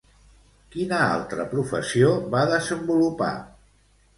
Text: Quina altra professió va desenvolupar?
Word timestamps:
Quina 0.75 1.01
altra 1.17 1.45
professió 1.51 2.09
va 2.37 2.43
desenvolupar? 2.55 3.33